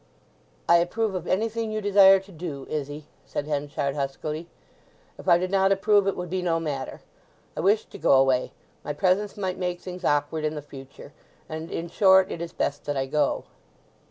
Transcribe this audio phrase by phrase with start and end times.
[0.67, 4.47] "I approve of anything you desire to do, Izzy," said Henchard huskily.
[5.19, 7.01] "If I did not approve it would be no matter!
[7.55, 8.51] I wish to go away.
[8.83, 11.13] My presence might make things awkward in the future,
[11.47, 13.43] and, in short, it is best that I go."